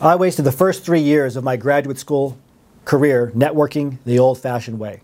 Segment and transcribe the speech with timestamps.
[0.00, 2.38] I wasted the first three years of my graduate school
[2.84, 5.00] career networking the old fashioned way.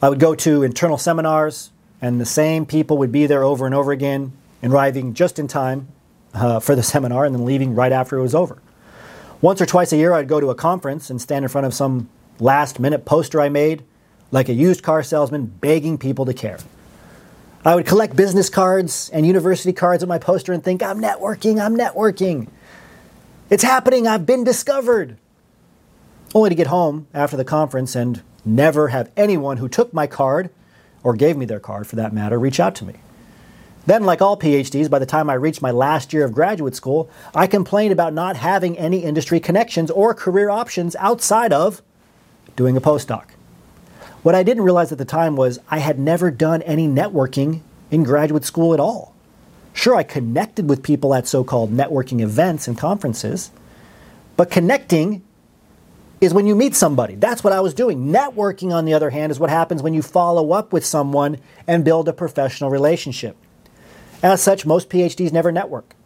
[0.00, 3.74] I would go to internal seminars, and the same people would be there over and
[3.74, 4.30] over again,
[4.62, 5.88] arriving just in time
[6.32, 8.62] uh, for the seminar and then leaving right after it was over.
[9.40, 11.74] Once or twice a year, I'd go to a conference and stand in front of
[11.74, 13.82] some last minute poster I made,
[14.30, 16.60] like a used car salesman begging people to care.
[17.64, 21.60] I would collect business cards and university cards on my poster and think, I'm networking,
[21.60, 22.46] I'm networking.
[23.50, 24.06] It's happening.
[24.06, 25.18] I've been discovered.
[26.34, 30.50] Only to get home after the conference and never have anyone who took my card,
[31.02, 32.94] or gave me their card for that matter, reach out to me.
[33.86, 37.10] Then, like all PhDs, by the time I reached my last year of graduate school,
[37.34, 41.82] I complained about not having any industry connections or career options outside of
[42.56, 43.26] doing a postdoc.
[44.22, 48.04] What I didn't realize at the time was I had never done any networking in
[48.04, 49.13] graduate school at all.
[49.74, 53.50] Sure, I connected with people at so called networking events and conferences,
[54.36, 55.22] but connecting
[56.20, 57.16] is when you meet somebody.
[57.16, 58.06] That's what I was doing.
[58.12, 61.84] Networking, on the other hand, is what happens when you follow up with someone and
[61.84, 63.36] build a professional relationship.
[64.22, 65.96] As such, most PhDs never network.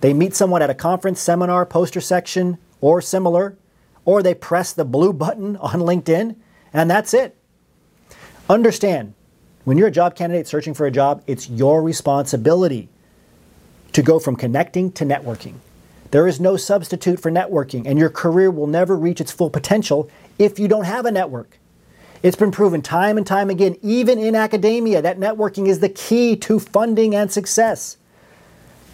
[0.00, 3.58] They meet someone at a conference, seminar, poster section, or similar,
[4.06, 6.34] or they press the blue button on LinkedIn,
[6.72, 7.36] and that's it.
[8.48, 9.12] Understand,
[9.64, 12.88] when you're a job candidate searching for a job, it's your responsibility
[13.98, 15.54] to go from connecting to networking.
[16.12, 20.08] There is no substitute for networking, and your career will never reach its full potential
[20.38, 21.58] if you don't have a network.
[22.22, 26.36] It's been proven time and time again, even in academia, that networking is the key
[26.36, 27.96] to funding and success.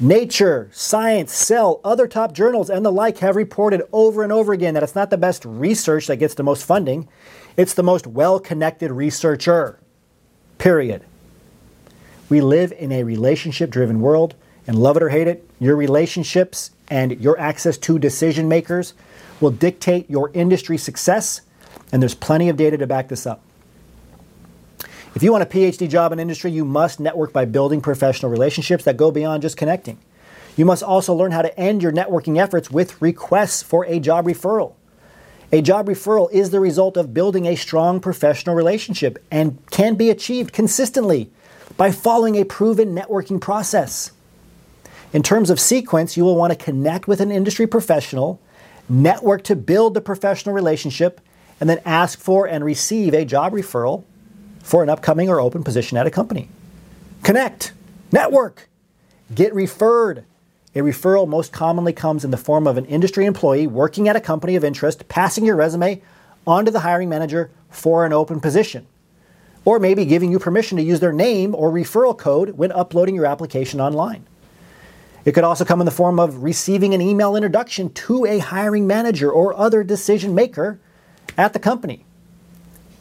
[0.00, 4.74] Nature, Science, Cell, other top journals, and the like have reported over and over again
[4.74, 7.06] that it's not the best research that gets the most funding,
[7.56, 9.78] it's the most well connected researcher.
[10.58, 11.04] Period.
[12.28, 14.34] We live in a relationship driven world
[14.68, 18.94] and love it or hate it, your relationships and your access to decision makers
[19.40, 21.40] will dictate your industry success,
[21.90, 23.40] and there's plenty of data to back this up.
[25.14, 28.84] If you want a PhD job in industry, you must network by building professional relationships
[28.84, 29.98] that go beyond just connecting.
[30.54, 34.26] You must also learn how to end your networking efforts with requests for a job
[34.26, 34.74] referral.
[35.50, 40.10] A job referral is the result of building a strong professional relationship and can be
[40.10, 41.30] achieved consistently
[41.78, 44.12] by following a proven networking process.
[45.12, 48.40] In terms of sequence, you will want to connect with an industry professional,
[48.88, 51.20] network to build the professional relationship,
[51.60, 54.04] and then ask for and receive a job referral
[54.62, 56.48] for an upcoming or open position at a company.
[57.22, 57.72] Connect,
[58.12, 58.68] network,
[59.34, 60.24] get referred.
[60.74, 64.20] A referral most commonly comes in the form of an industry employee working at a
[64.20, 66.02] company of interest, passing your resume
[66.46, 68.86] onto the hiring manager for an open position.
[69.64, 73.26] Or maybe giving you permission to use their name or referral code when uploading your
[73.26, 74.26] application online.
[75.28, 78.86] It could also come in the form of receiving an email introduction to a hiring
[78.86, 80.80] manager or other decision maker
[81.36, 82.06] at the company.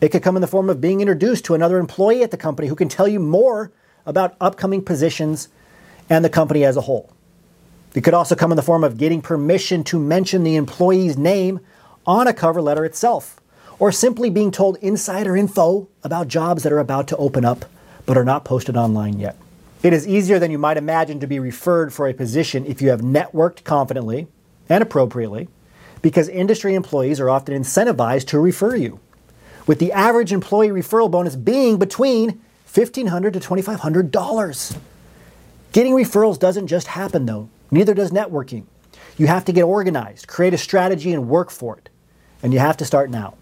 [0.00, 2.66] It could come in the form of being introduced to another employee at the company
[2.66, 3.70] who can tell you more
[4.04, 5.48] about upcoming positions
[6.10, 7.12] and the company as a whole.
[7.94, 11.60] It could also come in the form of getting permission to mention the employee's name
[12.04, 13.40] on a cover letter itself,
[13.78, 17.64] or simply being told insider info about jobs that are about to open up
[18.06, 19.36] but are not posted online yet.
[19.82, 22.90] It is easier than you might imagine to be referred for a position if you
[22.90, 24.26] have networked confidently
[24.68, 25.48] and appropriately,
[26.02, 28.98] because industry employees are often incentivized to refer you,
[29.66, 32.40] with the average employee referral bonus being between
[32.72, 34.76] $1,500 to $2,500.
[35.72, 38.64] Getting referrals doesn't just happen though, neither does networking.
[39.16, 41.88] You have to get organized, create a strategy, and work for it.
[42.42, 43.34] And you have to start now.